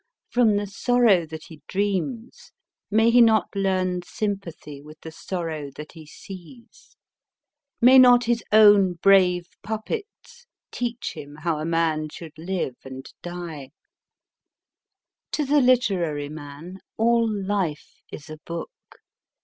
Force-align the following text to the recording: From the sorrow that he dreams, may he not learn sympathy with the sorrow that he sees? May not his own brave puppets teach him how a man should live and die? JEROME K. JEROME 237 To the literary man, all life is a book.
From 0.31 0.57
the 0.57 0.65
sorrow 0.65 1.27
that 1.27 1.43
he 1.49 1.61
dreams, 1.67 2.53
may 2.89 3.11
he 3.11 3.21
not 3.21 3.49
learn 3.55 4.01
sympathy 4.01 4.81
with 4.81 4.99
the 5.01 5.11
sorrow 5.11 5.69
that 5.75 5.91
he 5.91 6.07
sees? 6.07 6.95
May 7.81 7.99
not 7.99 8.23
his 8.23 8.43
own 8.51 8.93
brave 8.93 9.47
puppets 9.61 10.47
teach 10.71 11.13
him 11.15 11.35
how 11.41 11.59
a 11.59 11.65
man 11.65 12.09
should 12.09 12.33
live 12.35 12.77
and 12.83 13.05
die? 13.21 13.69
JEROME 13.69 13.69
K. 13.69 13.73
JEROME 15.35 15.47
237 15.47 15.47
To 15.47 15.53
the 15.53 15.71
literary 16.01 16.29
man, 16.29 16.79
all 16.97 17.29
life 17.31 18.01
is 18.11 18.27
a 18.31 18.37
book. 18.43 18.71